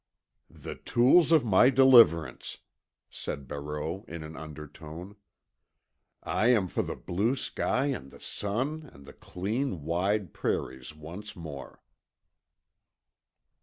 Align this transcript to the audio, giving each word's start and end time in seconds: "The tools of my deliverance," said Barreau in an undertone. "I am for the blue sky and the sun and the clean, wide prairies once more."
"The 0.49 0.73
tools 0.73 1.31
of 1.31 1.45
my 1.45 1.69
deliverance," 1.69 2.57
said 3.07 3.47
Barreau 3.47 4.03
in 4.07 4.23
an 4.23 4.35
undertone. 4.35 5.15
"I 6.23 6.47
am 6.47 6.67
for 6.69 6.81
the 6.81 6.95
blue 6.95 7.35
sky 7.35 7.85
and 7.85 8.09
the 8.09 8.19
sun 8.19 8.89
and 8.91 9.05
the 9.05 9.13
clean, 9.13 9.83
wide 9.83 10.33
prairies 10.33 10.91
once 10.95 11.35
more." 11.35 11.83